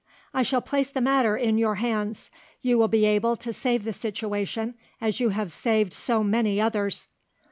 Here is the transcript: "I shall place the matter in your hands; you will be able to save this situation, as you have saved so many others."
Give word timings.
"I 0.33 0.41
shall 0.41 0.63
place 0.63 0.89
the 0.89 0.99
matter 0.99 1.37
in 1.37 1.59
your 1.59 1.75
hands; 1.75 2.31
you 2.61 2.79
will 2.79 2.87
be 2.87 3.05
able 3.05 3.35
to 3.35 3.53
save 3.53 3.83
this 3.83 3.97
situation, 3.97 4.73
as 4.99 5.19
you 5.19 5.29
have 5.29 5.51
saved 5.51 5.93
so 5.93 6.23
many 6.23 6.59
others." 6.59 7.07